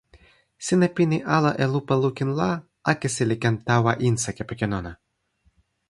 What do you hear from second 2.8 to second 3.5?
akesi li